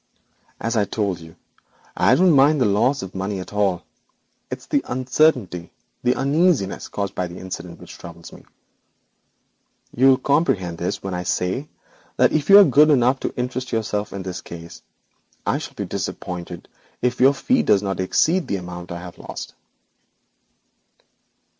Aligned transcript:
'As 0.59 0.75
I 0.75 0.85
told 0.85 1.19
you, 1.19 1.35
I 1.95 2.15
don't 2.15 2.31
mind 2.31 2.59
the 2.59 2.65
loss 2.65 3.03
of 3.03 3.11
the 3.11 3.19
money 3.19 3.39
at 3.39 3.53
all. 3.53 3.83
It 4.49 4.57
is 4.57 4.65
the 4.65 4.83
uncertainty, 4.87 5.69
the 6.01 6.15
uneasiness 6.15 6.87
caused 6.87 7.13
by 7.13 7.27
the 7.27 7.37
incident 7.37 7.79
which 7.79 7.99
troubles 7.99 8.33
me. 8.33 8.43
You 9.95 10.07
will 10.07 10.17
comprehend 10.17 10.79
how 10.79 10.87
little 10.87 11.13
I 11.13 11.21
care 11.21 11.21
about 11.21 11.21
the 11.21 11.21
notes 11.21 11.37
when 11.37 11.49
I 11.53 11.61
say 11.61 11.69
that 12.17 12.31
if 12.33 12.49
you 12.49 12.57
are 12.57 12.63
good 12.63 12.89
enough 12.89 13.19
to 13.19 13.35
interest 13.37 13.71
yourself 13.71 14.11
in 14.11 14.23
this 14.23 14.41
case, 14.41 14.81
I 15.45 15.59
shall 15.59 15.75
be 15.75 15.85
disappointed 15.85 16.67
if 17.03 17.19
your 17.19 17.35
fee 17.35 17.61
does 17.61 17.83
not 17.83 17.99
exceed 17.99 18.47
the 18.47 18.55
amount 18.55 18.91
I 18.91 19.01
have 19.01 19.19
lost.' 19.19 19.53